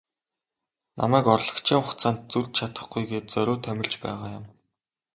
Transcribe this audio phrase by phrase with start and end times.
[0.99, 4.45] Намайг орлогчийн хугацаанд зөрж чадахгүй гээд зориуд томилж байгаа юм.